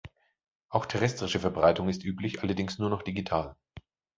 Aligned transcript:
Auch 0.69 0.87
terrestrische 0.87 1.39
Verbreitung 1.39 1.87
ist 1.87 2.03
üblich, 2.03 2.41
allerdings 2.41 2.79
nur 2.79 2.89
noch 2.89 3.03
digital. 3.03 3.55